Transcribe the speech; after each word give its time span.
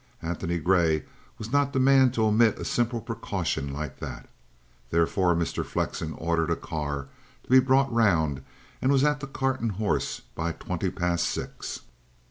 Antony 0.23 0.57
Grey 0.57 1.05
was 1.37 1.51
not 1.51 1.73
the 1.73 1.79
man 1.79 2.09
to 2.13 2.25
omit 2.25 2.57
a 2.57 2.65
simple 2.65 3.01
precaution 3.01 3.71
like 3.71 3.99
that. 3.99 4.27
Therefore, 4.89 5.35
Mr. 5.35 5.63
Flexen 5.63 6.13
ordered 6.13 6.49
a 6.49 6.55
car 6.55 7.09
to 7.43 7.49
be 7.51 7.59
brought 7.59 7.93
round, 7.93 8.41
and 8.81 8.91
was 8.91 9.03
at 9.03 9.19
the 9.19 9.27
"Cart 9.27 9.59
and 9.61 9.73
Horses" 9.73 10.23
by 10.33 10.53
twenty 10.53 10.89
past 10.89 11.27
six. 11.27 11.81